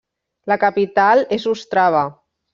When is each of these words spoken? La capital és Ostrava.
La 0.51 0.57
capital 0.63 1.21
és 1.39 1.47
Ostrava. 1.53 2.03